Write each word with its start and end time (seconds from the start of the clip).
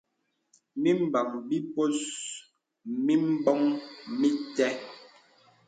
Mìmbəŋ 0.81 1.27
bìpus 1.47 1.97
mìmboŋ 3.05 3.59
mìtə́. 4.19 4.71